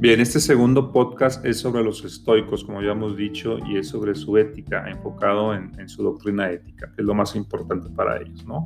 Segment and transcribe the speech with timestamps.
[0.00, 4.14] Bien, este segundo podcast es sobre los estoicos, como ya hemos dicho, y es sobre
[4.14, 8.64] su ética, enfocado en, su doctrina ética, que es lo más importante para ellos, ¿no?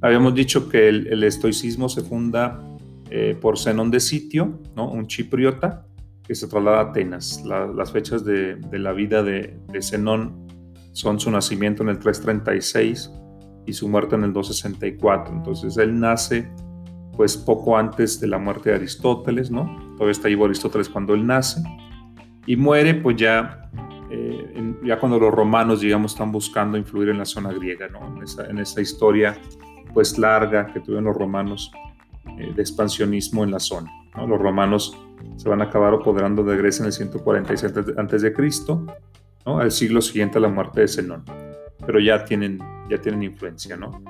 [0.00, 2.60] Habíamos dicho que el, estoicismo se funda
[3.08, 4.90] eh, por Zenón de Sitio, ¿no?
[4.90, 5.86] un chipriota,
[6.24, 7.44] que se traslada a Atenas.
[7.44, 10.48] las fechas de, la vida de, de Zenón
[10.90, 13.12] son su nacimiento en el 336
[13.64, 15.36] y su muerte en el 264.
[15.36, 16.50] Entonces él nace
[17.16, 19.64] pues poco antes de la muerte de Aristóteles, ¿no?
[19.94, 21.62] Todavía está vivo Aristóteles cuando él nace
[22.46, 23.70] y muere pues ya,
[24.10, 28.16] eh, ya cuando los romanos, digamos, están buscando influir en la zona griega, ¿no?
[28.16, 29.36] En esa, en esa historia
[29.92, 31.70] pues larga que tuvieron los romanos
[32.38, 33.90] eh, de expansionismo en la zona.
[34.16, 34.26] ¿no?
[34.26, 34.96] Los romanos
[35.36, 38.34] se van a acabar apoderando de Grecia en el 147 a.C.,
[39.44, 39.58] ¿no?
[39.58, 41.24] al siglo siguiente a la muerte de Zenón.
[41.84, 44.00] Pero ya tienen, ya tienen influencia, ¿no?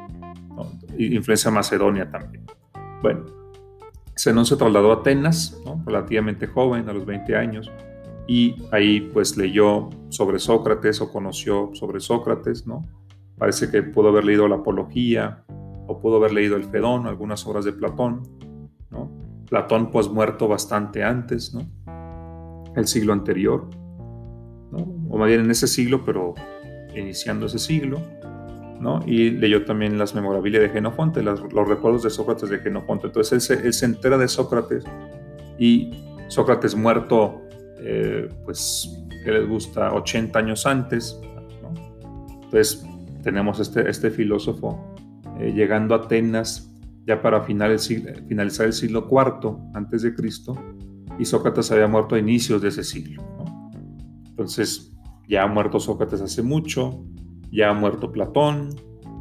[0.99, 2.45] Influencia macedonia también.
[3.03, 3.25] Bueno,
[4.17, 7.71] Zenón se trasladó a Atenas, relativamente joven, a los 20 años,
[8.29, 12.87] y ahí pues leyó sobre Sócrates o conoció sobre Sócrates, ¿no?
[13.37, 15.43] Parece que pudo haber leído la Apología
[15.89, 18.23] o pudo haber leído el Fedón, algunas obras de Platón,
[18.91, 19.11] ¿no?
[19.49, 21.67] Platón pues muerto bastante antes, ¿no?
[22.77, 23.69] El siglo anterior.
[25.11, 26.35] O más bien en ese siglo, pero
[26.95, 28.01] iniciando ese siglo.
[29.07, 33.07] Y leyó también las memorabilia de Genofonte, los recuerdos de Sócrates de Genofonte.
[33.07, 34.85] Entonces él se, entera de Sócrates
[35.59, 35.93] y
[36.29, 37.43] Sócrates muerto,
[37.79, 38.91] eh, pues,
[39.25, 41.21] que les gusta, 80 años antes,
[42.45, 42.85] Entonces
[43.23, 44.95] tenemos este, este filósofo
[45.39, 46.69] eh, llegando a Atenas
[47.07, 50.57] ya para finalizar el siglo IV antes de Cristo
[51.19, 53.23] y Sócrates había muerto a inicios de ese siglo.
[54.27, 54.93] Entonces
[55.29, 57.05] ya ha muerto Sócrates hace mucho,
[57.53, 58.71] ya ha muerto Platón,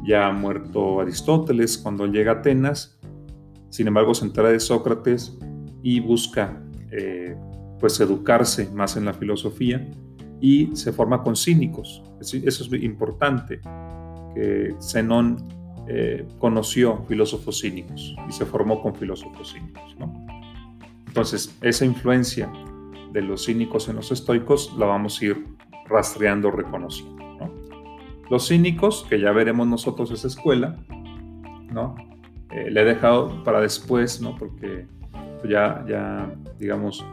[0.04, 2.98] ya ha muerto Aristóteles cuando llega a Atenas,
[3.68, 5.38] sin embargo se entera de Sócrates
[5.82, 7.36] y busca eh,
[7.78, 9.88] pues educarse más en la filosofía
[10.40, 12.02] y se forma con cínicos.
[12.20, 13.60] Eso es importante,
[14.34, 15.36] que Zenón
[15.88, 19.96] eh, conoció filósofos cínicos y se formó con filósofos cínicos.
[21.06, 22.50] Entonces, esa influencia
[23.12, 25.46] de los cínicos en los estoicos la vamos a ir
[25.86, 27.21] rastreando, reconociendo.
[28.32, 30.74] Los cínicos, que ya veremos nosotros esa escuela,
[31.70, 31.94] ¿no?
[32.50, 34.38] Eh, le he dejado para después, ¿no?
[34.38, 34.86] Porque
[35.46, 37.04] ya, ya digamos,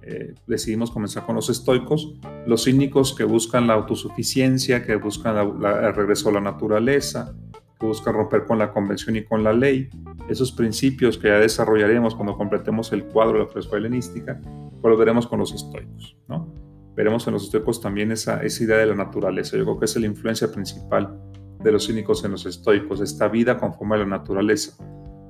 [0.00, 2.14] eh, decidimos comenzar con los estoicos,
[2.46, 7.34] los cínicos que buscan la autosuficiencia, que buscan el regreso a la naturaleza,
[7.78, 9.90] que buscan romper con la convención y con la ley,
[10.30, 14.40] esos principios que ya desarrollaremos cuando completemos el cuadro de la filosofía helenística,
[14.80, 16.63] pues veremos con los estoicos, ¿no?
[16.94, 19.56] Veremos en los estoicos también esa, esa idea de la naturaleza.
[19.56, 21.18] Yo creo que es la influencia principal
[21.62, 24.76] de los cínicos en los estoicos, esta vida conforme a la naturaleza.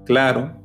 [0.05, 0.61] Claro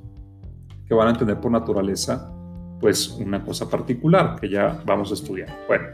[0.85, 2.33] que van a entender por naturaleza
[2.79, 5.49] pues una cosa particular que ya vamos a estudiar.
[5.67, 5.85] Bueno,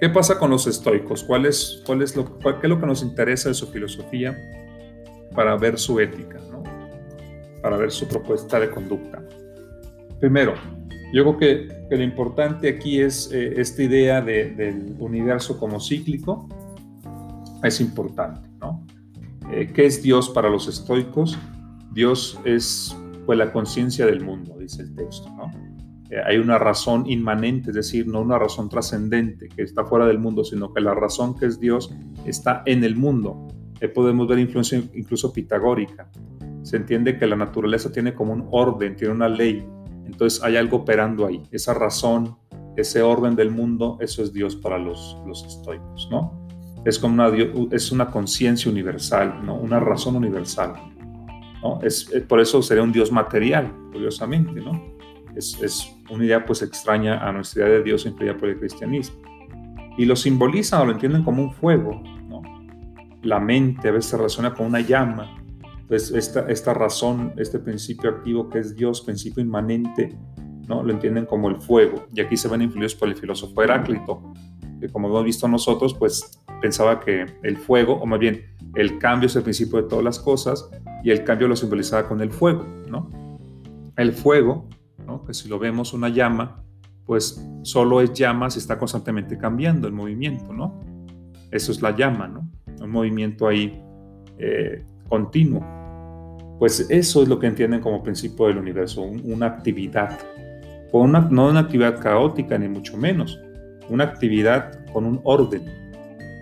[0.00, 1.24] ¿qué pasa con los estoicos?
[1.24, 4.36] ¿Cuál es, lo, ¿Qué es lo que nos interesa de su filosofía
[5.34, 6.62] para ver su ética, ¿no?
[7.62, 9.22] para ver su propuesta de conducta?
[10.20, 10.54] Primero,
[11.12, 16.48] yo creo que, lo importante aquí es eh, esta idea del universo como cíclico.
[17.62, 18.86] Es importante, ¿no?
[19.50, 21.38] Eh, ¿Qué es Dios para los estoicos?
[21.92, 25.50] Dios es pues, la conciencia del mundo, dice el texto, ¿no?
[26.10, 30.18] Eh, hay una razón inmanente, es decir, no una razón trascendente que está fuera del
[30.18, 31.90] mundo, sino que la razón que es Dios
[32.26, 33.48] está en el mundo.
[33.94, 36.10] podemos ver influencia incluso pitagórica.
[36.62, 39.64] Se entiende que la naturaleza tiene como un orden, tiene una ley,
[40.08, 42.36] entonces hay algo operando ahí, esa razón,
[42.76, 46.48] ese orden del mundo, eso es Dios para los, los estoicos, ¿no?
[46.84, 47.30] Es como una,
[47.70, 49.54] es una conciencia universal, ¿no?
[49.54, 50.74] Una razón universal,
[51.62, 51.78] ¿no?
[51.82, 54.82] Es, eh, por eso sería un Dios material, curiosamente, ¿no?
[55.36, 59.20] Es, es una idea pues extraña a nuestra idea de Dios incluida por el cristianismo.
[59.98, 62.42] Y lo simbolizan o lo entienden como un fuego, ¿no?
[63.22, 65.37] La mente a veces se relaciona con una llama,
[65.88, 70.16] pues esta, esta razón, este principio activo que es Dios, principio inmanente,
[70.68, 70.82] ¿no?
[70.82, 72.06] Lo entienden como el fuego.
[72.14, 74.34] Y aquí se ven influidos por el filósofo Heráclito,
[74.80, 78.44] que como hemos visto nosotros, pues pensaba que el fuego, o más bien
[78.74, 80.68] el cambio es el principio de todas las cosas,
[81.02, 83.08] y el cambio lo simbolizaba con el fuego, ¿no?
[83.96, 84.68] El fuego,
[85.06, 85.24] ¿no?
[85.24, 86.62] Que si lo vemos una llama,
[87.06, 90.80] pues solo es llama si está constantemente cambiando el movimiento, ¿no?
[91.50, 92.46] Eso es la llama, ¿no?
[92.78, 93.82] Un movimiento ahí
[94.36, 95.77] eh, continuo.
[96.58, 100.18] Pues eso es lo que entienden como principio del universo, una actividad.
[100.92, 103.38] No una actividad caótica, ni mucho menos.
[103.88, 105.64] Una actividad con un orden.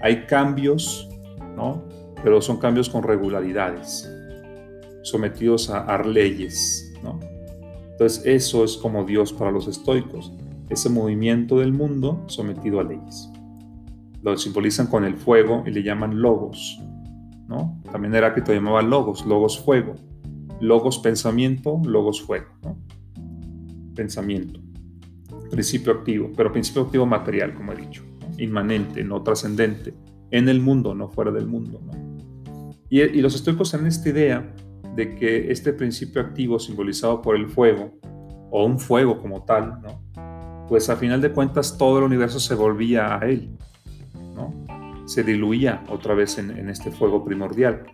[0.02, 1.08] Hay cambios,
[1.56, 1.84] ¿no?
[2.22, 4.10] Pero son cambios con regularidades,
[5.02, 7.20] sometidos a, leyes, ¿no?
[7.90, 10.32] Entonces eso es como Dios para los estoicos,
[10.70, 13.30] ese movimiento del mundo sometido a leyes.
[14.22, 16.80] Lo simbolizan con el fuego y le llaman logos.
[17.48, 17.80] ¿No?
[17.90, 19.94] También Heráclito llamaba logos, logos fuego,
[20.60, 22.46] logos pensamiento, logos fuego.
[23.94, 24.60] Pensamiento,
[25.50, 28.02] principio activo, pero principio activo material, como he dicho,
[28.38, 29.94] inmanente, no trascendente,
[30.30, 31.80] en el mundo, no fuera del mundo.
[32.88, 34.54] Y, y los estoicos tienen esta idea
[34.94, 37.92] de que este principio activo simbolizado por el fuego,
[38.50, 39.80] o un fuego como tal,
[40.68, 43.50] pues a final de cuentas todo el universo se volvía a él.
[45.06, 47.84] Se diluía otra vez en, este fuego primordial.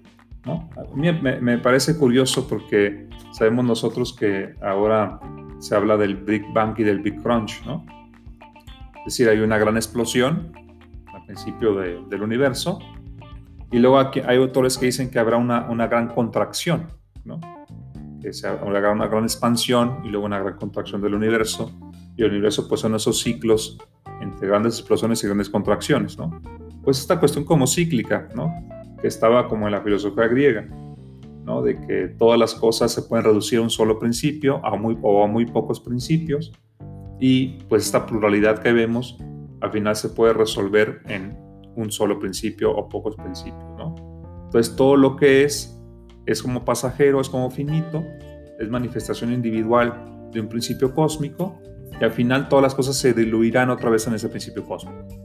[0.44, 0.68] ¿no?
[0.94, 5.20] Me, parece curioso porque sabemos nosotros que ahora
[5.60, 7.86] se habla del Big Bang y del Big Crunch, ¿no?
[9.06, 10.52] Es decir, hay una gran explosión
[11.12, 12.78] al principio del universo
[13.70, 16.88] y luego hay autores que dicen que habrá una, una gran contracción,
[17.24, 17.40] ¿no?
[18.22, 21.72] que se habrá una gran expansión y luego una gran contracción del universo.
[22.16, 23.78] Y el universo pues son esos ciclos
[24.20, 26.40] entre grandes explosiones y grandes contracciones, ¿no?
[26.82, 28.52] Pues esta cuestión como cíclica, ¿no?
[29.00, 30.66] Que estaba como en la filosofía griega,
[31.44, 31.62] ¿no?
[31.62, 35.24] De que todas las cosas se pueden reducir a un solo principio a muy, o
[35.24, 36.52] a muy pocos principios
[37.20, 39.16] y pues esta pluralidad que vemos
[39.60, 41.38] al final se puede resolver en
[41.76, 43.94] un solo principio o pocos principios, ¿no?
[44.46, 45.78] Entonces todo lo que es
[46.26, 48.04] es como pasajero, es como finito,
[48.58, 51.60] es manifestación individual de un principio cósmico
[52.00, 55.21] y al final todas las cosas se diluirán otra vez en ese principio cósmico.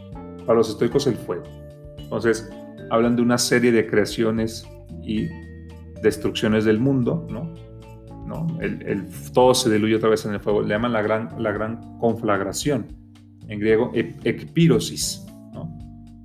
[0.48, 1.44] Para los estoicos el fuego.
[2.00, 2.50] Entonces
[2.90, 4.66] hablan de una serie de creaciones
[5.04, 5.28] y
[6.02, 7.54] destrucciones del mundo, ¿no?
[8.26, 8.48] ¿No?
[9.34, 10.62] Todo se diluye otra vez en el fuego.
[10.62, 12.88] Le llaman la gran, la gran conflagración.
[13.48, 15.78] En griego, ekpirosis, ¿no?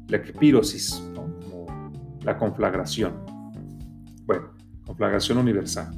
[0.09, 1.27] La ekpirosis, ¿no?
[2.25, 3.13] La conflagración.
[4.25, 4.51] Bueno,
[4.87, 5.93] conflagración universal.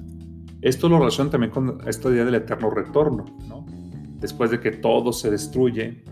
[0.60, 3.66] Esto lo relaciona también con esta idea del eterno retorno, ¿no?
[4.18, 6.02] Después de que todo se destruye,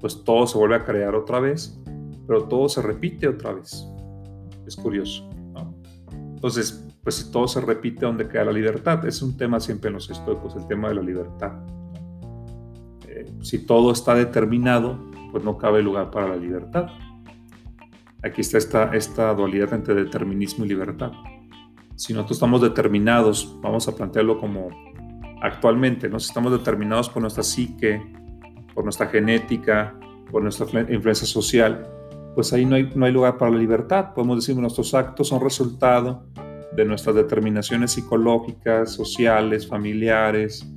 [0.00, 1.80] pues todo se vuelve a crear otra vez,
[2.26, 3.86] pero todo se repite otra vez.
[4.66, 5.74] Es curioso, ¿no?
[6.12, 9.06] Entonces, pues si todo se repite, ¿dónde queda la libertad?
[9.06, 11.52] Es un tema siempre en los estoicos, el tema de la libertad.
[13.06, 14.98] Eh, si todo está determinado,
[15.30, 16.88] pues no cabe lugar para la libertad.
[18.22, 21.12] Aquí está esta, dualidad entre determinismo y libertad
[21.96, 24.68] si nosotros estamos determinados, vamos a plantearlo como
[25.40, 26.20] actualmente, ¿no?
[26.20, 28.02] si estamos determinados por nuestra psique,
[28.76, 29.98] por nuestra genética,
[30.30, 31.88] por nuestra influencia social,
[32.34, 34.12] pues ahí no hay, no hay lugar para la libertad.
[34.14, 36.26] Podemos decir que nuestros actos son resultado
[36.76, 40.70] de nuestras determinaciones psicológicas, sociales, familiares,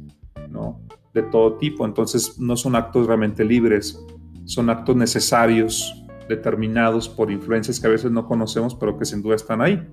[0.50, 0.80] ¿no?
[1.14, 1.86] de todo tipo.
[1.86, 4.02] Entonces no son actos realmente libres,
[4.46, 5.94] son actos necesarios,
[6.30, 9.86] determinados por influencias que a veces no conocemos, pero que sin duda están ahí.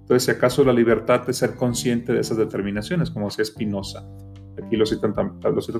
[0.00, 4.04] Entonces, si acaso la libertad de ser consciente de esas determinaciones, como decía Spinoza,
[4.62, 5.10] aquí lo, cita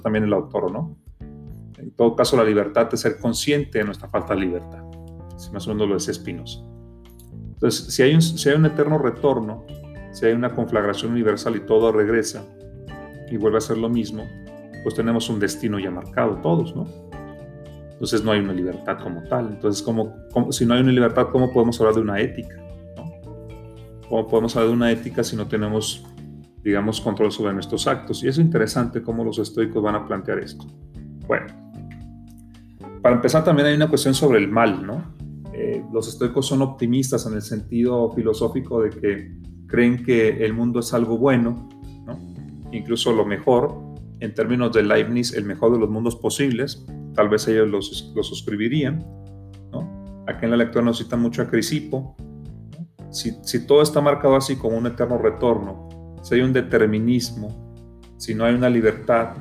[0.01, 0.97] también el autor, ¿no?
[1.79, 4.83] En todo caso, la libertad de ser consciente de nuestra falta de libertad,
[5.37, 6.61] si más o menos lo decía Spinoza.
[7.55, 9.65] Entonces, si hay, un, si hay un eterno retorno,
[10.13, 12.45] si hay una conflagración universal y todo regresa
[13.31, 14.25] y vuelve a ser lo mismo,
[14.83, 16.87] pues tenemos un destino ya marcado todos, ¿no?
[17.93, 19.49] Entonces no hay una libertad como tal.
[19.49, 20.15] Entonces, ¿cómo,
[20.51, 22.57] si no hay una libertad, ¿cómo podemos hablar de una ética?
[24.09, 26.05] ¿Cómo podemos hablar de una ética si no tenemos,
[26.63, 28.23] digamos, control sobre nuestros actos?
[28.23, 30.67] Y es interesante cómo los estoicos van a plantear esto.
[31.27, 31.64] Bueno,
[33.05, 35.15] para empezar también hay una cuestión sobre el mal, ¿no?
[35.53, 39.31] Eh, los estoicos son optimistas en el sentido filosófico de que
[39.67, 41.69] creen que el mundo es algo bueno,
[42.07, 42.19] ¿no?
[42.73, 43.79] incluso lo mejor,
[44.21, 49.05] en términos de Leibniz, el mejor de los mundos posibles, tal vez ellos lo suscribirían.
[50.27, 52.17] Aquí en la lectura nos cita mucho a Crisipo,
[53.11, 57.77] si, todo está marcado así como un eterno retorno, si hay un determinismo,
[58.17, 59.37] si no hay una libertad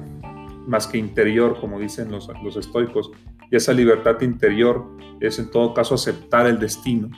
[0.68, 3.10] más que interior, como dicen los estoicos,
[3.54, 4.84] y esa libertad interior
[5.20, 7.12] es en todo caso aceptar el destino,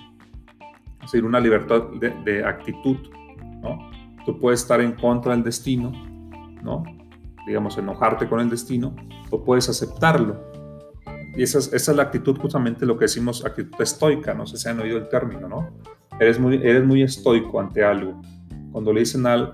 [0.95, 2.97] es decir, una libertad de, actitud,
[3.61, 3.89] ¿no?
[4.25, 5.93] Tú puedes estar en contra del destino,
[6.61, 6.83] ¿no?
[7.47, 8.93] Digamos, enojarte con el destino,
[9.29, 10.35] o puedes aceptarlo.
[11.37, 14.57] Y esa es, esa es la actitud, justamente lo que decimos actitud estoica, no sé
[14.57, 15.69] si han oído el término, ¿no?
[16.19, 18.21] Eres muy, eres muy estoico ante algo.
[18.73, 19.53] Cuando le dicen al,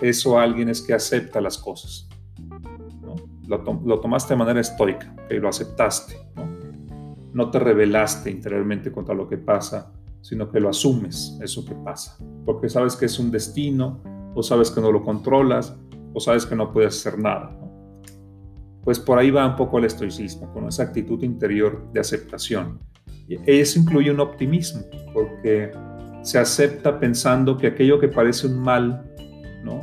[0.00, 2.08] eso a alguien es que acepta las cosas.
[3.48, 3.82] ¿No?
[3.84, 6.16] Lo, tomaste de manera estoica, que lo aceptaste.
[6.36, 6.54] ¿no?
[7.34, 12.16] no te rebelaste interiormente contra lo que pasa, sino que lo asumes, eso que pasa.
[12.46, 14.00] Porque sabes que es un destino,
[14.34, 15.76] o sabes que no lo controlas,
[16.14, 17.58] o sabes que no puedes hacer nada.
[18.84, 22.78] Pues por ahí va un poco el estoicismo, con esa actitud interior de aceptación.
[23.26, 24.82] Y eso incluye un optimismo,
[25.12, 25.72] porque
[26.22, 29.12] se acepta pensando que aquello que parece un mal,
[29.64, 29.80] ¿no?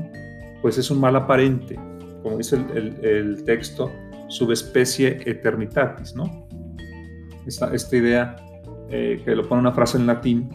[0.61, 1.77] Pues es un mal aparente,
[2.21, 3.91] como dice el, texto,
[4.27, 6.47] subespecie eternitatis, ¿no?
[7.45, 8.35] Esta, esta idea
[8.89, 10.49] eh, que lo pone una frase en latín,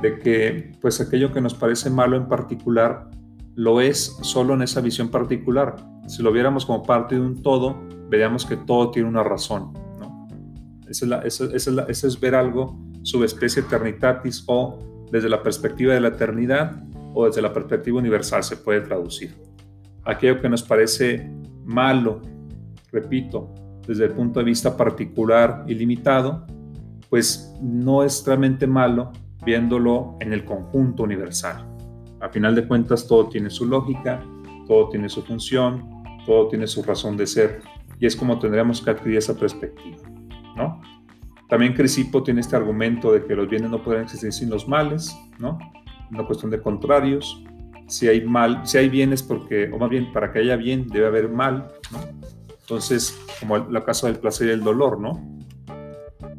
[0.00, 3.10] de que pues aquello que nos parece malo en particular
[3.54, 5.76] lo es solo en esa visión particular.
[6.06, 7.76] Si lo viéramos como parte de un todo,
[8.08, 9.72] veríamos que todo tiene una razón.
[9.98, 10.28] ¿no?
[10.88, 14.78] Esa, es es es ver algo subespecie eternitatis o
[15.10, 16.82] desde la perspectiva de la eternidad
[17.14, 19.34] o desde la perspectiva universal se puede traducir.
[20.04, 21.30] Aquello que nos parece
[21.64, 22.22] malo,
[22.92, 23.54] repito,
[23.86, 26.46] desde el punto de vista particular y limitado,
[27.08, 29.12] pues no es realmente malo
[29.44, 31.66] viéndolo en el conjunto universal.
[32.20, 34.22] A final de cuentas, todo tiene su lógica,
[34.66, 37.62] todo tiene su función, todo tiene su razón de ser,
[37.98, 39.98] y es como tendríamos que adquirir esa perspectiva,
[40.56, 40.80] ¿no?
[41.48, 45.16] También Crisipo tiene este argumento de que los bienes no pueden existir sin los males,
[45.38, 45.58] ¿no?
[46.10, 47.42] Una cuestión de contrarios.
[47.90, 51.06] Si hay mal, si hay bienes porque, o más bien, para que haya bien debe
[51.06, 52.00] haber mal, ¿no?
[52.60, 55.40] Entonces, como el, caso del placer y el dolor, ¿no?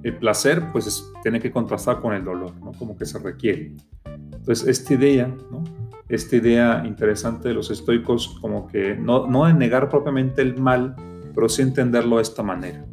[0.02, 2.72] El placer, pues, tiene que contrastar con el dolor, ¿no?
[2.72, 3.76] Como que se requiere.
[4.06, 5.64] Entonces, esta idea, ¿no?
[6.08, 10.96] Esta idea interesante de los estoicos, como que no, no de negar propiamente el mal,
[11.36, 12.86] pero sí entenderlo de esta manera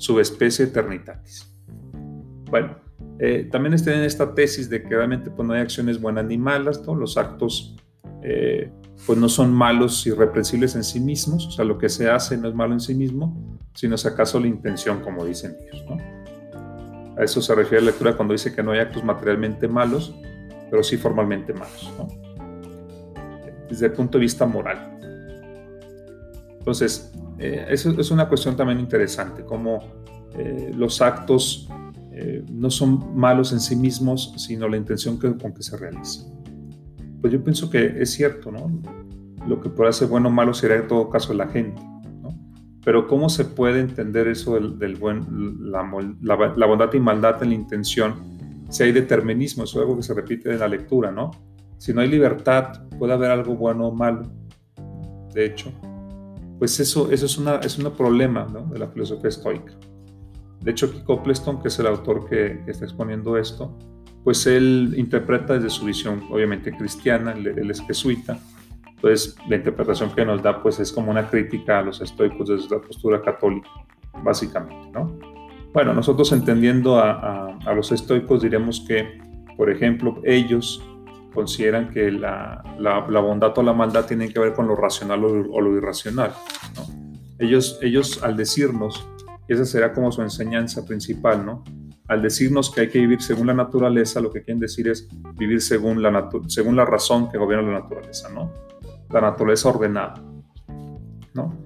[0.00, 1.54] subespecie eternitatis.
[2.50, 2.76] Bueno,
[3.22, 6.38] eh, también está en esta tesis de que realmente pues, no hay acciones buenas ni
[6.38, 7.76] malas, todos los actos
[8.22, 8.72] eh,
[9.06, 12.38] pues no son malos y reprensibles en sí mismos, o sea, lo que se hace
[12.38, 15.84] no es malo en sí mismo, sino es acaso la intención, como dicen ellos.
[15.86, 15.98] ¿no?
[17.18, 20.14] A eso se refiere la lectura cuando dice que no hay actos materialmente malos,
[20.70, 22.08] pero sí formalmente malos, ¿no?
[23.68, 24.98] desde el punto de vista moral.
[26.58, 29.84] Entonces, eh, eso es una cuestión también interesante, cómo
[30.38, 31.68] eh, los actos
[32.22, 36.26] eh, no son malos en sí mismos, sino la intención con que se realiza.
[37.22, 38.82] Pues yo pienso que es cierto, ¿no?
[39.48, 41.80] Lo que puede ser bueno o malo será en todo caso la gente,
[42.22, 42.28] ¿no?
[42.84, 45.82] Pero ¿cómo se puede entender eso del, buen, la,
[46.66, 48.16] bondad y maldad en la intención
[48.68, 49.64] si hay determinismo?
[49.64, 51.30] Eso es algo que se repite en la lectura, ¿no?
[51.78, 54.30] Si no hay libertad, puede haber algo bueno o malo.
[55.32, 55.72] De hecho,
[56.58, 59.72] pues eso, es un problema de la filosofía estoica.
[60.60, 63.76] De hecho, Copleston, que es el autor que, está exponiendo esto,
[64.22, 68.38] pues él interpreta desde su visión, obviamente cristiana, él, es jesuita,
[69.00, 72.74] pues la interpretación que nos da pues es como una crítica a los estoicos desde
[72.74, 73.70] la postura católica,
[74.22, 75.18] básicamente, ¿no?
[75.72, 79.18] Bueno, nosotros entendiendo a, los estoicos diremos que,
[79.56, 80.84] por ejemplo, ellos
[81.32, 82.62] consideran que la,
[83.08, 86.32] bondad o la maldad tienen que ver con lo racional o, lo irracional.
[87.38, 89.06] Ellos, ellos al decirnos,
[89.52, 91.64] esa será como su enseñanza principal, ¿no?
[92.10, 95.62] al decirnos que hay que vivir según la naturaleza, lo que quieren decir es vivir
[95.62, 98.52] según la, la razón que gobierna la naturaleza, ¿no?
[99.10, 100.14] la naturaleza ordenada.
[101.34, 101.56] ¿no?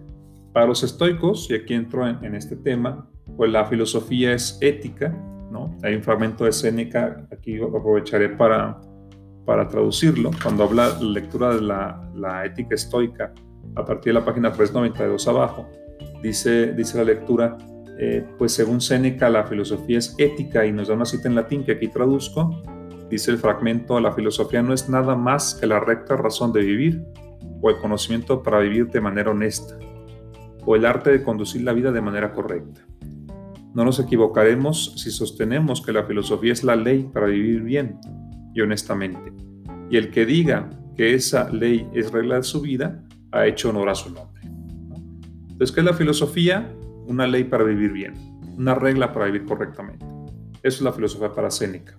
[0.52, 5.08] Para los estoicos, y aquí entro en, este tema, pues la filosofía es ética,
[5.50, 5.74] ¿no?
[5.82, 8.78] Hay un fragmento de Séneca, aquí aprovecharé para,
[9.46, 13.32] traducirlo, cuando habla la lectura de la, ética estoica
[13.76, 15.66] a partir de la página 392 abajo,
[16.22, 17.56] dice la lectura,
[17.98, 21.64] eh, pues según Séneca la filosofía es ética y nos da una cita en latín
[21.64, 22.62] que aquí traduzco,
[23.08, 27.04] dice el fragmento, la filosofía no es nada más que la recta razón de vivir
[27.60, 29.78] o el conocimiento para vivir de manera honesta
[30.66, 32.80] o el arte de conducir la vida de manera correcta.
[33.74, 37.98] No nos equivocaremos si sostenemos que la filosofía es la ley para vivir bien
[38.54, 39.32] y honestamente.
[39.90, 43.88] Y el que diga que esa ley es regla de su vida, ha hecho honor
[43.88, 44.42] a su nombre.
[44.44, 46.72] Entonces, ¿qué es la filosofía?
[47.06, 48.14] Una ley para vivir bien,
[48.56, 50.06] una regla para vivir correctamente.
[50.62, 51.98] Eso es la filosofía para Séneca.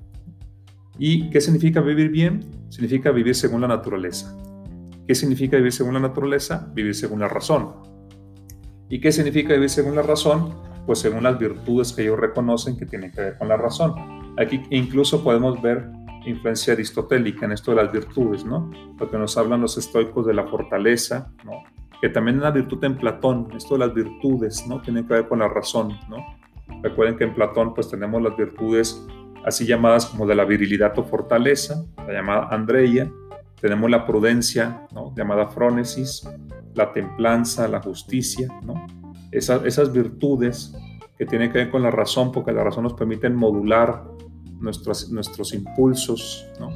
[0.98, 2.40] ¿Y qué significa vivir bien?
[2.70, 4.36] Significa vivir según la naturaleza.
[5.08, 6.72] ¿Qué significa vivir según la naturaleza?
[6.74, 7.74] Vivir según la razón.
[8.90, 10.56] ¿Y qué significa vivir según la razón?
[10.86, 13.94] Pues según las virtudes que ellos reconocen que tienen que ver con la razón.
[14.38, 15.88] Aquí incluso podemos ver
[16.26, 18.72] influencia aristotélica en esto de las virtudes, ¿no?
[18.98, 21.64] Porque nos hablan los estoicos de la fortaleza, ¿no?
[22.02, 24.82] Que también es una virtud en Platón, esto de las virtudes, ¿no?
[24.82, 26.18] Tiene que ver con la razón, ¿no?
[26.82, 29.06] Recuerden que en Platón pues tenemos las virtudes
[29.46, 33.12] así llamadas como de la virilidad o fortaleza, la llamada Andreia,
[33.62, 35.14] tenemos la prudencia, ¿no?
[35.16, 36.28] llamada frónesis,
[36.74, 38.86] la templanza, la justicia, ¿no?
[39.32, 40.76] Esas, esas virtudes
[41.18, 44.04] que tienen que ver con la razón, porque la razón nos permite modular
[44.60, 46.48] nuestros, nuestros impulsos.
[46.60, 46.70] ¿no?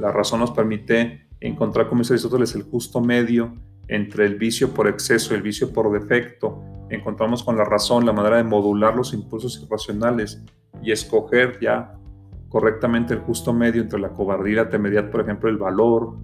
[0.00, 3.54] La razón nos permite encontrar, como dice Aristóteles, el justo medio
[3.88, 6.62] entre el vicio por exceso y el vicio por defecto.
[6.90, 10.42] Encontramos con la razón la manera de modular los impulsos irracionales
[10.82, 11.94] y escoger ya
[12.48, 16.16] correctamente el justo medio entre la cobardía, la temeridad, por ejemplo, el valor,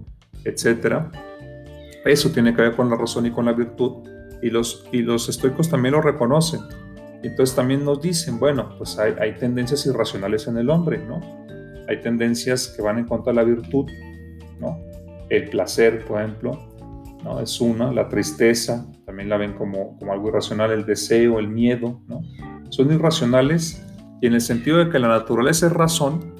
[0.45, 1.05] etc.
[2.05, 4.07] Eso tiene que ver con la razón y con la virtud.
[4.41, 6.61] Y los, y los estoicos también lo reconocen.
[7.23, 11.19] Entonces también nos dicen, bueno, pues hay, hay tendencias irracionales en el hombre, ¿no?
[11.89, 13.89] Hay tendencias que van en contra de la virtud,
[14.59, 14.79] ¿no?
[15.29, 16.59] El placer, por ejemplo,
[17.23, 17.39] ¿no?
[17.39, 22.01] Es una, la tristeza, también la ven como, como algo irracional, el deseo, el miedo,
[22.07, 22.21] ¿no?
[22.69, 23.85] Son irracionales
[24.21, 26.33] y en el sentido de que la naturaleza es razón,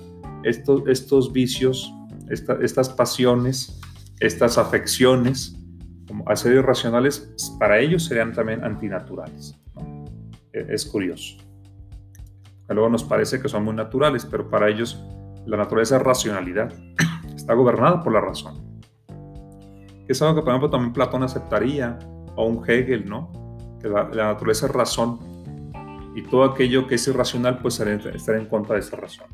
[0.43, 1.93] estos, estos vicios,
[2.29, 3.79] estas pasiones,
[4.19, 5.55] estas afecciones,
[6.07, 9.55] como a ser irracionales, para ellos serían también antinaturales.
[10.53, 11.37] E, es curioso.
[12.67, 15.03] Luego nos parece que son muy naturales, pero para ellos
[15.45, 16.71] la naturaleza es racionalidad,
[17.35, 18.68] está gobernada por la razón.
[20.09, 21.99] Es algo que, por ejemplo, también Platón aceptaría,
[22.35, 23.31] o un Hegel, ¿no?
[23.79, 25.19] Que la, naturaleza es razón,
[26.15, 29.27] y todo aquello que es irracional, pues estará en contra de esa razón.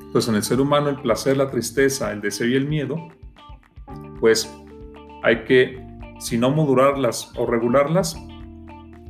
[0.00, 2.96] Entonces, en el ser humano, el placer, la tristeza, el deseo y el miedo,
[4.18, 4.50] pues
[5.22, 5.86] hay que,
[6.20, 8.16] si no modularlas o regularlas,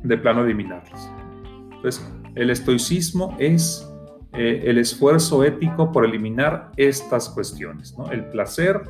[0.03, 1.09] de plano eliminarlas.
[1.75, 3.89] Entonces, el estoicismo es
[4.33, 8.11] eh, el esfuerzo ético por eliminar estas cuestiones, ¿no?
[8.11, 8.81] El placer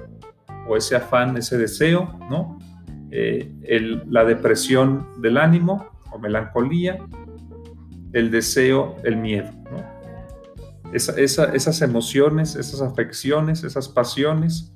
[0.68, 2.60] o ese afán, ese deseo, ¿no?
[3.12, 6.98] Eh, la depresión del ánimo o melancolía,
[8.14, 9.98] el deseo, el miedo, ¿no?
[10.94, 14.74] esas emociones, esas afecciones, esas pasiones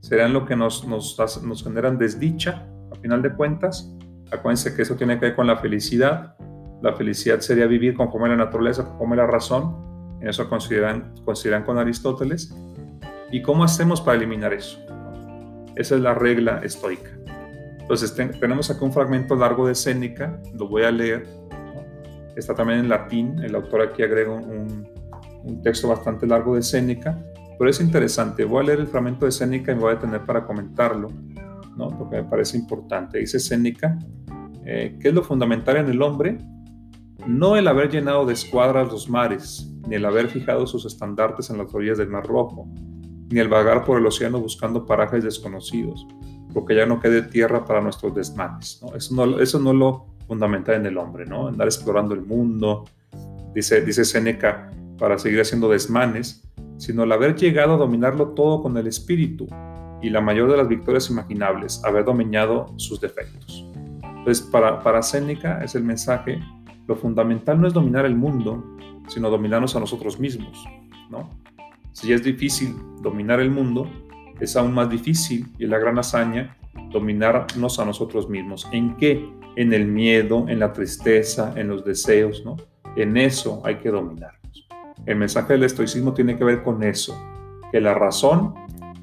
[0.00, 3.90] serán lo que nos, nos, nos generan desdicha, a final de cuentas.
[4.30, 6.36] Acuérdense que eso tiene que ver con la felicidad.
[6.82, 10.18] La felicidad sería vivir conforme a la naturaleza, conforme a la razón.
[10.20, 12.54] En eso consideran, consideran con Aristóteles.
[13.30, 14.83] ¿Y cómo hacemos para eliminar eso?
[15.76, 17.10] Esa es la regla estoica.
[17.84, 21.26] Entonces tenemos aquí un fragmento largo de Séneca, lo voy a leer.
[22.34, 24.88] Está también en latín, el autor aquí agrega un,
[25.62, 27.22] texto bastante largo de Séneca,
[27.58, 28.44] pero es interesante.
[28.44, 31.08] Voy a leer el fragmento de Séneca y me voy a detener para comentarlo,
[31.98, 33.18] porque me parece importante.
[33.18, 33.98] Dice Séneca,
[34.64, 36.38] eh, ¿qué es lo fundamental en el hombre?
[37.26, 41.58] No el haber llenado de escuadras los mares, ni el haber fijado sus estandartes en
[41.58, 42.66] las orillas del Mar Rojo,
[43.30, 46.06] ni el vagar por el océano buscando parajes desconocidos,
[46.52, 48.80] porque ya no quede tierra para nuestros desmanes.
[48.94, 51.48] Eso, no, es lo fundamental en el hombre, ¿no?
[51.48, 52.84] andar explorando el mundo.
[53.54, 56.42] Dice, dice Séneca, para seguir haciendo desmanes,
[56.76, 59.46] sino el haber llegado a dominarlo todo con el espíritu
[60.02, 63.66] y la mayor de las victorias imaginables, haber dominado sus defectos.
[64.02, 66.40] Entonces, para, para Séneca es el mensaje,
[66.86, 68.62] lo fundamental no es dominar el mundo,
[69.08, 70.64] sino dominarnos a nosotros mismos,
[71.10, 71.30] ¿no?
[71.94, 73.88] Si es difícil dominar el mundo,
[74.40, 76.56] es aún más difícil y es la gran hazaña
[76.90, 78.68] dominarnos a nosotros mismos.
[78.72, 79.24] ¿En qué?
[79.54, 82.56] En el miedo, en la tristeza, en los deseos, ¿no?
[82.96, 84.32] En eso hay que dominar.
[85.06, 87.16] El mensaje del estoicismo tiene que ver con eso,
[87.70, 88.54] que la razón,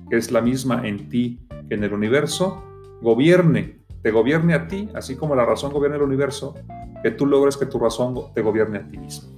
[0.10, 2.62] que es la misma en ti que en el universo,
[3.02, 6.56] gobierne, te gobierne a ti, así como la razón gobierna el universo,
[7.02, 9.30] que tú logres que tu razón te gobierne a ti mismo.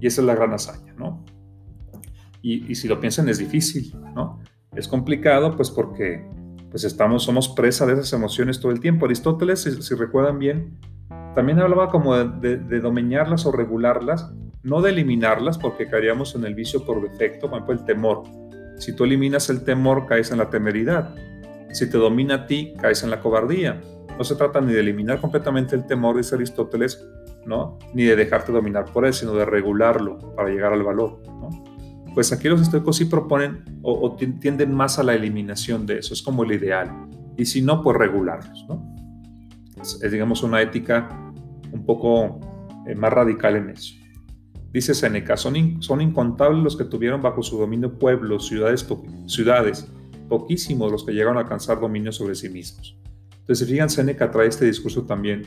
[0.00, 1.24] Y esa es la gran hazaña, ¿no?
[2.42, 4.40] Y, si lo piensan es difícil, ¿no?
[4.74, 6.24] Es complicado, pues porque
[6.70, 9.06] pues estamos, somos presa de esas emociones todo el tiempo.
[9.06, 10.78] Aristóteles, si, recuerdan bien,
[11.34, 16.54] también hablaba como de, de dominarlas o regularlas, no de eliminarlas porque caeríamos en el
[16.54, 18.22] vicio por defecto, por ejemplo el temor.
[18.78, 21.14] Si tú eliminas el temor, caes en la temeridad.
[21.72, 23.80] Si te domina a ti, caes en la cobardía.
[24.16, 27.06] No se trata ni de eliminar completamente el temor, dice Aristóteles,
[27.44, 27.78] ¿no?
[27.94, 31.20] ni de dejarte dominar por él, sino de regularlo para llegar al valor.
[32.18, 36.20] Pues aquí los estoicos sí proponen o, tienden más a la eliminación de eso, es
[36.20, 37.06] como el ideal.
[37.36, 38.66] Y si no, pues regularlos.
[38.68, 38.82] ¿no?
[39.80, 41.08] Es, digamos, una ética
[41.70, 42.40] un poco
[42.88, 43.94] eh, más radical en eso.
[44.72, 48.84] Dice Seneca, son, son incontables los que tuvieron bajo su dominio pueblos, ciudades,
[49.26, 49.86] ciudades,
[50.28, 52.98] poquísimos los que llegaron a alcanzar dominio sobre sí mismos.
[53.30, 55.46] Entonces, se fijan, Seneca trae este discurso también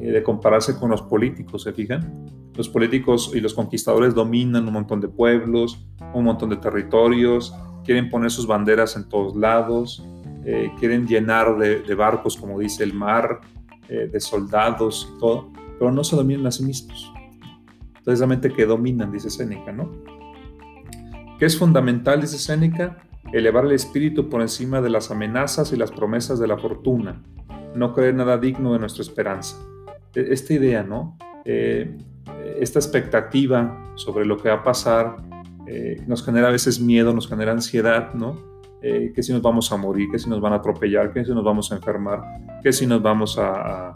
[0.00, 2.26] eh, de compararse con los políticos, ¿se fijan?
[2.60, 7.54] Los políticos y los conquistadores dominan un montón de pueblos, un montón de territorios,
[7.86, 10.04] quieren poner sus banderas en todos lados,
[10.44, 13.40] eh, quieren llenar de, barcos, como dice el mar,
[13.88, 17.10] eh, de soldados todo, pero no se dominan a sí mismos
[18.04, 19.88] precisamente que dominan, dice Séneca, ¿no?
[21.38, 22.98] ¿Qué es fundamental, dice Séneca?
[23.32, 27.22] Elevar el espíritu por encima de las amenazas y las promesas de la fortuna,
[27.74, 29.56] no creer nada digno de nuestra esperanza.
[30.14, 31.16] E, esta idea, ¿no?
[31.44, 31.96] Eh,
[32.58, 35.16] esta expectativa sobre lo que va a pasar
[35.66, 38.38] eh, nos genera a veces miedo, nos genera ansiedad, ¿no?
[38.82, 41.32] Eh, que si nos vamos a morir, que si nos van a atropellar, que si
[41.32, 42.22] nos vamos a enfermar,
[42.62, 43.92] que si nos vamos a,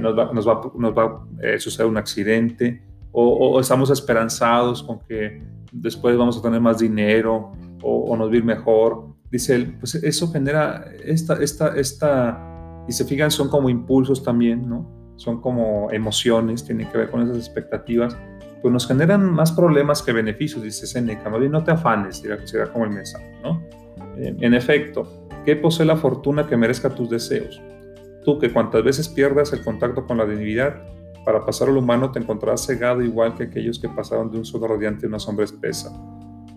[0.00, 0.46] nos va, nos
[0.96, 1.04] va,
[1.54, 7.52] a suceder un accidente, o, estamos esperanzados con que después vamos a tener más dinero
[7.82, 12.92] o, nos va a ir mejor dice él, pues eso genera esta, esta, esta, y
[12.92, 14.95] se fijan, son como impulsos también, ¿no?
[15.16, 18.16] Son como emociones, tienen que ver con esas expectativas,
[18.62, 22.84] pues nos generan más problemas que beneficios, dice Seneca, no, no te afanes, será, como
[22.84, 23.62] el mensaje, ¿no?
[24.16, 27.60] En efecto, ¿qué posee la fortuna que merezca tus deseos?
[28.24, 30.82] Tú que cuantas veces pierdas el contacto con la divinidad,
[31.24, 34.68] para pasar al humano te encontrarás cegado igual que aquellos que pasaron de un solo
[34.68, 35.90] radiante a una sombra espesa.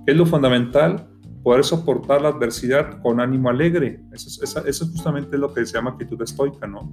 [0.05, 1.07] ¿Qué es lo fundamental?
[1.43, 4.03] Poder soportar la adversidad con ánimo alegre.
[4.11, 6.91] Eso es, eso es justamente lo que se llama actitud estoica, ¿no?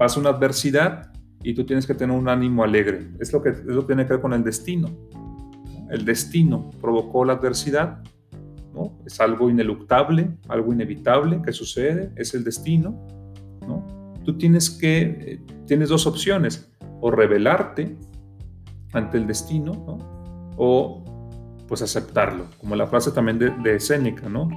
[0.00, 3.10] Pasa una adversidad y tú tienes que tener un ánimo alegre.
[3.20, 4.88] Es lo que, es lo tiene que ver con el destino.
[5.90, 8.02] El destino provocó la adversidad,
[8.72, 8.98] ¿no?
[9.04, 13.06] Es algo ineluctable, algo inevitable que sucede, es el destino,
[13.68, 14.14] ¿no?
[14.24, 17.98] Tú tienes que, eh, tienes dos opciones, o rebelarte
[18.94, 19.98] ante el destino, ¿no?
[20.56, 21.04] O
[21.68, 23.78] pues aceptarlo, como la frase también de, de
[24.30, 24.48] ¿no?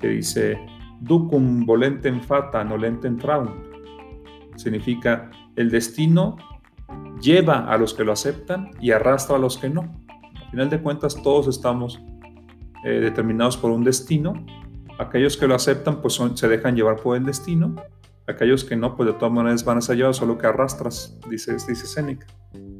[0.00, 0.56] Que dice,
[1.02, 3.75] ducum volentem fata nolentem traum.
[4.56, 6.36] Significa, el destino
[7.20, 9.82] lleva a los que lo aceptan y arrastra a los que no.
[10.44, 12.00] Al final de cuentas, todos estamos
[12.84, 14.34] eh, determinados por un destino.
[14.98, 17.74] Aquellos que lo aceptan, pues se dejan llevar por el destino.
[18.26, 21.52] Aquellos que no, pues de todas maneras van a ser llevados, solo que arrastras, dice,
[21.54, 22.26] dice Séneca.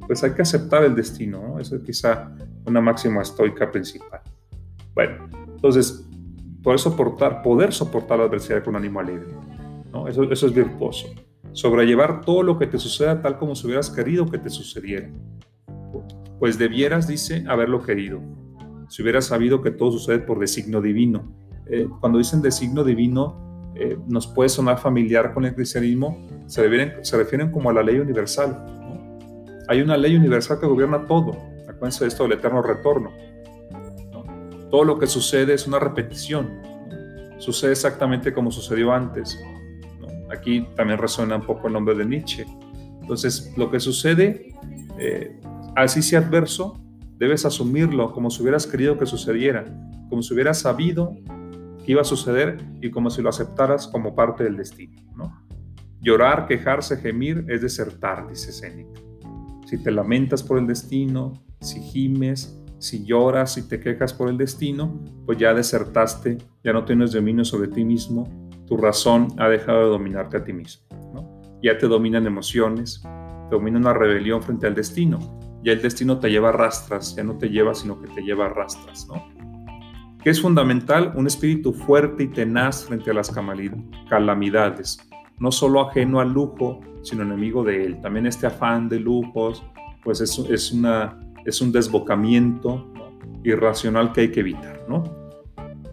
[0.07, 1.61] Pues hay que aceptar el destino, ¿no?
[1.61, 2.33] Eso es quizá
[2.65, 4.21] una máxima estoica principal.
[4.95, 6.09] Bueno, entonces,
[6.63, 9.29] poder soportar, poder soportar la adversidad con ánimo alegre,
[9.93, 10.09] ¿no?
[10.09, 11.09] Eso, eso es virtuoso.
[11.57, 15.11] Sobrellevar todo lo que te suceda tal como si hubieras querido que te sucediera.
[16.39, 18.21] Pues debieras, dice, haberlo querido.
[18.91, 21.35] Si hubieras sabido que todo sucede por designio divino.
[21.71, 27.03] Eh, cuando dicen designio divino, eh, nos puede sonar familiar con el cristianismo, se refieren,
[27.03, 28.55] se refieren como a la ley universal.
[29.69, 33.13] Hay una ley universal que gobierna todo Acuérdense de esto del eterno retorno.
[34.71, 36.61] Todo lo que sucede es una repetición.
[37.39, 39.39] Sucede exactamente como sucedió antes.
[40.31, 42.47] Aquí también resuena un poco el nombre de Nietzsche.
[43.01, 44.55] Entonces, lo que sucede,
[44.99, 45.41] eh,
[45.77, 46.83] así sea adverso,
[47.19, 49.65] debes asumirlo como si hubieras querido que sucediera,
[50.09, 51.17] como si hubieras sabido
[51.85, 55.03] que iba a suceder y como si lo aceptaras como parte del destino.
[56.01, 59.01] Llorar, quejarse, gemir es desertar, dice Séneca.
[59.67, 64.37] Si te lamentas por el destino, si gimes, si lloras, si te quejas por el
[64.37, 69.85] destino, pues ya desertaste, ya no tienes dominio sobre ti mismo, tu razón ha dejado
[69.85, 70.85] de dominarte a ti mismo.
[71.63, 75.19] Ya te dominan emociones, te domina una rebelión frente al destino.
[75.63, 78.47] Ya el destino te lleva a rastras, ya no te lleva, sino que te lleva
[78.47, 79.09] a rastras.
[79.09, 79.25] ¿no?
[80.23, 81.13] ¿Qué es fundamental?
[81.17, 83.33] Un espíritu fuerte y tenaz frente a las
[84.09, 84.99] calamidades,
[85.39, 88.01] no solo ajeno al lujo, sino enemigo de él.
[88.01, 89.65] También este afán de lujos,
[90.05, 92.93] pues es, es una es un desbocamiento
[93.45, 95.05] irracional que hay que evitar, ¿no?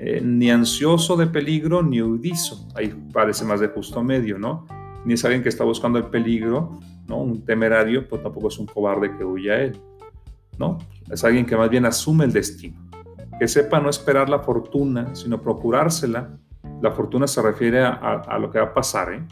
[0.05, 4.67] Eh, ni ansioso de peligro ni huidizo, ahí parece más de justo medio, ¿no?
[5.05, 7.19] Ni es alguien que está buscando el peligro, ¿no?
[7.19, 9.79] Un temerario, pues tampoco es un cobarde que huye a él,
[10.59, 10.77] ¿no?
[11.09, 12.85] Es alguien que más bien asume el destino,
[13.39, 16.37] que sepa no esperar la fortuna, sino procurársela.
[16.81, 19.25] La fortuna se refiere a, a lo que va a pasar, ¿eh?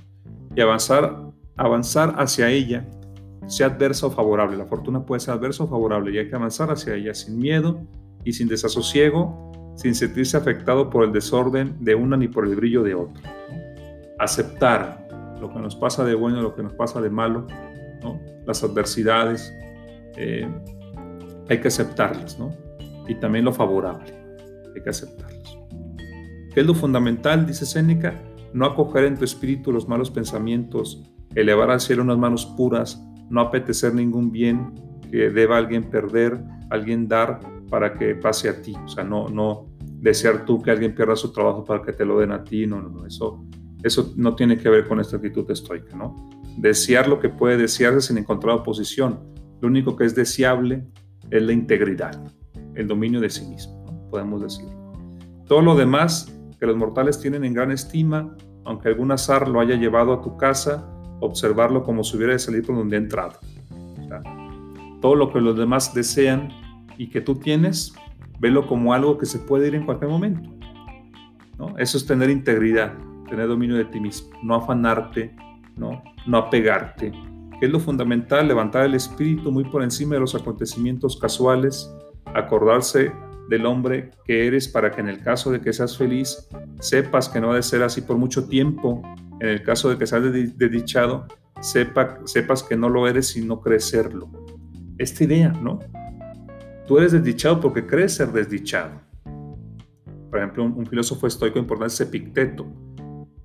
[0.55, 2.87] Y avanzar, avanzar hacia ella
[3.45, 4.55] sea adversa o favorable.
[4.55, 7.81] La fortuna puede ser adversa o favorable y hay que avanzar hacia ella sin miedo
[8.23, 12.83] y sin desasosiego, sin sentirse afectado por el desorden de una ni por el brillo
[12.83, 13.35] de otra.
[14.19, 15.07] Aceptar
[15.39, 17.47] lo que nos pasa de bueno, lo que nos pasa de malo,
[18.45, 19.53] las adversidades,
[20.17, 20.47] eh,
[21.49, 22.55] hay que aceptarlas, ¿no?
[23.07, 24.13] y también lo favorable,
[24.75, 25.57] hay que aceptarlas.
[26.53, 27.45] ¿Qué es lo fundamental?
[27.45, 28.21] Dice Séneca,
[28.53, 31.03] no acoger en tu espíritu los malos pensamientos,
[31.35, 34.73] elevar al cielo unas manos puras, no apetecer ningún bien
[35.09, 37.39] que deba alguien perder, alguien dar
[37.71, 38.75] para que pase a ti.
[38.83, 42.19] O sea, no, no desear tú que alguien pierda su trabajo para que te lo
[42.19, 42.67] den a ti.
[42.67, 43.05] No, no, no.
[43.07, 43.45] Eso,
[43.81, 46.29] eso no tiene que ver con esta actitud estoica, ¿no?
[46.57, 49.21] Desear lo que puede desearse sin encontrar oposición.
[49.61, 50.85] Lo único que es deseable
[51.29, 52.21] es la integridad,
[52.75, 54.67] el dominio de sí mismo, podemos decir.
[55.47, 59.75] Todo lo demás que los mortales tienen en gran estima, aunque algún azar lo haya
[59.75, 60.85] llevado a tu casa,
[61.21, 63.39] observarlo como si hubiera de salir por donde ha entrado.
[64.99, 66.49] todo lo que los demás desean
[67.01, 67.95] y que tú tienes,
[68.39, 70.51] velo como algo que se puede ir en cualquier momento.
[71.57, 71.75] ¿no?
[71.79, 72.93] Eso es tener integridad,
[73.27, 75.35] tener dominio de ti mismo, no afanarte,
[75.75, 77.11] no, no apegarte.
[77.59, 78.47] es lo fundamental?
[78.47, 81.91] Levantar el espíritu muy por encima de los acontecimientos casuales,
[82.35, 83.11] acordarse
[83.49, 86.47] del hombre que eres para que en el caso de que seas feliz,
[86.81, 89.01] sepas que no ha de ser así por mucho tiempo
[89.39, 91.25] en el caso de que seas desdichado,
[91.61, 94.29] sepa, sepas que no lo eres sin no crecerlo.
[94.99, 95.79] Esta idea, ¿no?
[96.91, 98.99] Tú eres desdichado porque crees ser desdichado.
[100.29, 102.67] Por ejemplo, un, filósofo estoico importante es Epicteto.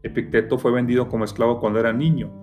[0.02, 2.42] Epicteto fue vendido como esclavo cuando era niño.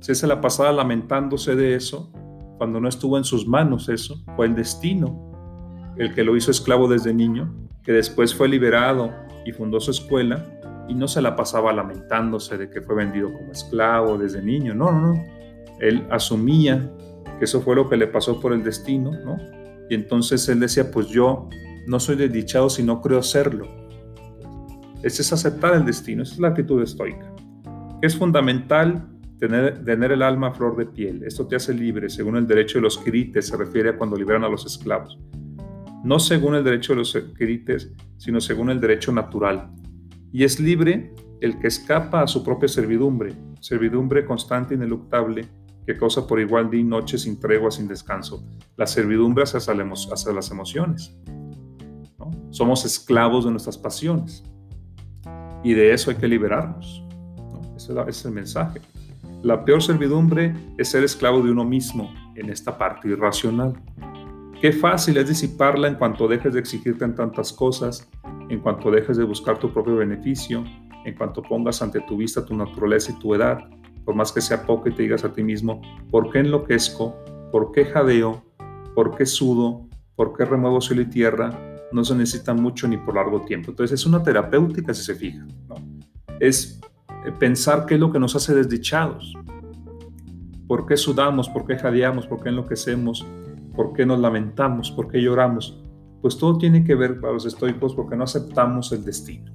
[0.00, 2.10] Se se la pasaba lamentándose de eso,
[2.58, 6.88] cuando no estuvo en sus manos eso, fue el destino el que lo hizo esclavo
[6.88, 9.14] desde niño, que después fue liberado
[9.46, 10.44] y fundó su escuela
[10.88, 14.74] y no se la pasaba lamentándose de que fue vendido como esclavo desde niño.
[14.74, 15.24] No, no, no.
[15.78, 16.90] Él asumía
[17.38, 19.59] que eso fue lo que le pasó por el destino, ¿no?
[19.90, 21.50] Y entonces él decía, pues yo
[21.86, 23.66] no soy desdichado si no creo serlo.
[25.02, 27.34] Ese es aceptar el destino, esa es la actitud estoica.
[28.00, 29.06] Es fundamental
[29.38, 31.24] tener, tener el alma a flor de piel.
[31.24, 34.44] Esto te hace libre, según el derecho de los quirites, se refiere a cuando liberan
[34.44, 35.18] a los esclavos.
[36.02, 39.70] No según el derecho de los quirites, sino según el derecho natural
[40.32, 45.46] y es libre el que escapa a su propia servidumbre, servidumbre constante e ineluctable
[45.86, 48.44] que causa por igual día y noche sin tregua, sin descanso.
[48.76, 51.16] La servidumbre hacia, las emociones.
[52.50, 54.42] Somos esclavos de nuestras pasiones
[55.62, 57.04] y de eso hay que liberarnos.
[57.76, 58.80] Ese es el mensaje.
[59.42, 63.74] La peor servidumbre es ser esclavo de uno mismo en esta parte irracional.
[64.60, 68.06] Qué fácil es disiparla en cuanto dejes de exigirte en tantas cosas,
[68.50, 70.62] en cuanto dejes de buscar tu propio beneficio,
[71.06, 73.58] en cuanto pongas ante tu vista tu naturaleza y tu edad,
[74.04, 77.14] por más que sea poco y te digas a ti mismo, ¿por qué enloquezco?
[77.52, 78.42] ¿Por qué jadeo?
[78.94, 79.88] ¿Por qué sudo?
[80.16, 81.58] ¿Por qué remuevo cielo y tierra?
[81.92, 83.70] No se necesita mucho ni por largo tiempo.
[83.70, 85.46] Entonces es una terapéutica si se fija.
[86.38, 86.80] Es
[87.26, 89.34] eh, pensar qué es lo que nos hace desdichados.
[90.66, 91.48] ¿Por qué sudamos?
[91.48, 92.26] ¿Por qué jadeamos?
[92.26, 93.26] ¿Por qué enloquecemos?
[93.74, 94.90] ¿Por qué nos lamentamos?
[94.90, 95.82] ¿Por qué lloramos?
[96.22, 99.52] Pues todo tiene que ver para los estoicos porque no aceptamos el destino.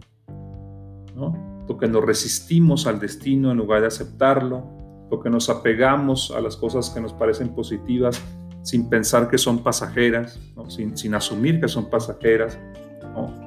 [1.65, 1.67] ¿No?
[1.67, 6.89] Porque nos resistimos al destino en lugar de aceptarlo, porque nos apegamos a las cosas
[6.89, 8.21] que nos parecen positivas
[8.63, 12.57] sin pensar que son pasajeras, sin, sin, asumir que son pasajeras,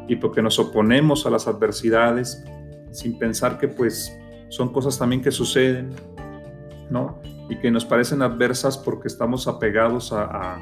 [0.07, 2.45] y porque nos oponemos a las adversidades
[2.93, 4.17] sin pensar que pues
[4.49, 5.91] son cosas también que suceden,
[6.89, 7.21] ¿no?
[7.49, 10.61] y que nos parecen adversas porque estamos apegados a,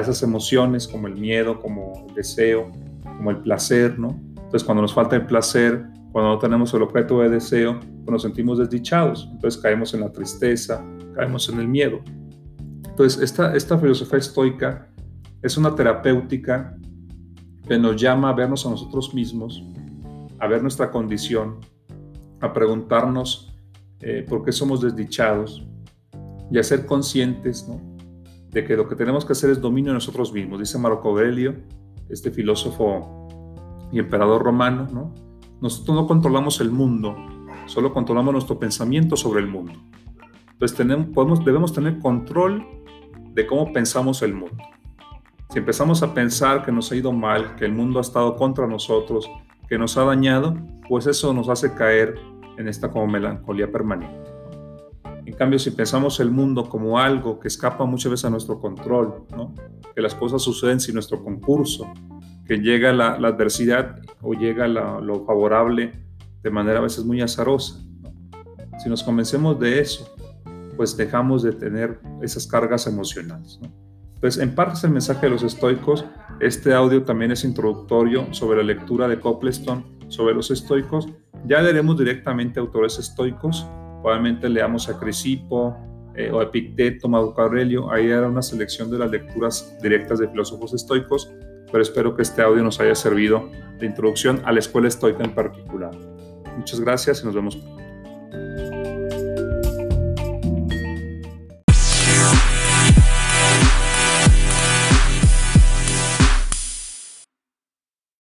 [0.00, 4.18] esas emociones como el miedo, como el deseo, como el placer, ¿no?
[4.34, 8.22] Entonces cuando nos falta el placer, cuando no tenemos el objeto de deseo, pues nos
[8.22, 12.00] sentimos desdichados, entonces caemos en la tristeza, caemos en el miedo.
[12.88, 14.88] Entonces esta, esta filosofía estoica
[15.42, 16.76] es una terapéutica
[17.66, 19.62] que nos llama a vernos a nosotros mismos,
[20.38, 21.58] a ver nuestra condición,
[22.40, 23.54] a preguntarnos
[24.00, 25.66] eh, por qué somos desdichados,
[26.52, 27.66] y a ser conscientes
[28.50, 30.60] de que lo que tenemos que hacer es dominio de nosotros mismos.
[30.60, 31.56] Dice Marco Aurelio,
[32.10, 33.26] este filósofo
[33.90, 35.14] y emperador romano, ¿no?
[35.62, 37.16] Nosotros no controlamos el mundo,
[37.66, 39.72] solo controlamos nuestro pensamiento sobre el mundo.
[40.50, 42.66] Entonces tenemos, podemos, debemos tener control
[43.32, 44.56] de cómo pensamos el mundo.
[45.50, 48.66] Si empezamos a pensar que nos ha ido mal, que el mundo ha estado contra
[48.66, 49.30] nosotros,
[49.68, 50.56] que nos ha dañado,
[50.88, 52.16] pues eso nos hace caer
[52.58, 54.32] en esta como melancolía permanente.
[55.24, 59.26] En cambio, si pensamos el mundo como algo que escapa muchas veces a nuestro control,
[59.94, 61.86] que las cosas suceden sin nuestro concurso,
[62.52, 65.90] que llega la, adversidad o llega lo favorable
[66.42, 67.80] de manera a veces muy azarosa.
[68.78, 70.14] Si nos convencemos de eso,
[70.76, 73.58] pues dejamos de tener esas cargas emocionales.
[74.16, 76.04] Entonces, en parte es el mensaje de los estoicos.
[76.40, 81.08] Este audio también es introductorio sobre la lectura de Copleston sobre los estoicos.
[81.46, 83.66] Ya leeremos directamente autores estoicos
[84.02, 85.74] Probablemente leamos a Crisipo
[86.16, 87.90] eh, o Epicteto, Marco Aurelio.
[87.90, 91.32] Ahí era una selección de las lecturas directas de filósofos estoicos,
[91.72, 95.34] pero espero que este audio nos haya servido de introducción a la escuela estoica en
[95.34, 95.92] particular.
[96.56, 98.71] Muchas gracias y nos vemos pronto.